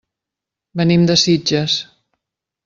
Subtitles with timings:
[0.81, 1.77] Venim de Sitges.